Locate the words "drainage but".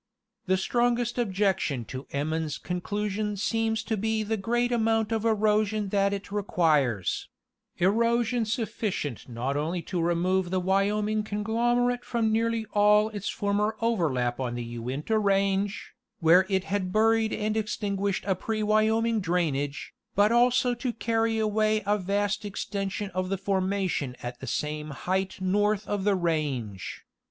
19.21-20.31